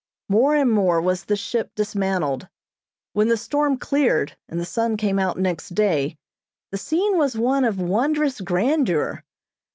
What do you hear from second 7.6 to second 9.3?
of wondrous grandeur.